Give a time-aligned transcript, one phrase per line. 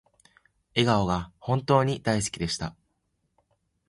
[0.75, 2.75] 笑顔が本当に大好きでした